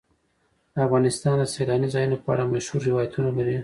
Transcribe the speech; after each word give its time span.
افغانستان 0.85 1.35
د 1.39 1.43
سیلاني 1.53 1.87
ځایونو 1.93 2.21
په 2.23 2.27
اړه 2.33 2.51
مشهور 2.53 2.81
روایتونه 2.89 3.29
لري. 3.37 3.57